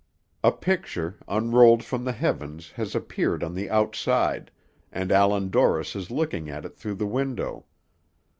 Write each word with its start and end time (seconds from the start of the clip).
A 0.43 0.51
picture, 0.51 1.19
unrolled 1.27 1.83
from 1.83 2.05
the 2.05 2.11
heavens, 2.11 2.71
has 2.71 2.95
appeared 2.95 3.43
on 3.43 3.53
the 3.53 3.69
outside, 3.69 4.49
and 4.91 5.11
Allan 5.11 5.49
Dorris 5.49 5.95
is 5.95 6.09
looking 6.09 6.49
at 6.49 6.65
it 6.65 6.75
through 6.75 6.95
the 6.95 7.05
window. 7.05 7.65